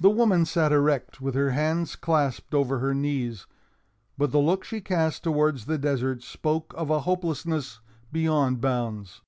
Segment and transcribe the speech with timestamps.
[0.00, 3.46] The woman sat erect, with her hands clasped over her knees.
[4.18, 7.78] But the looks she cast towards the desert spoke of a hopelessness
[8.10, 9.20] beyond bounds.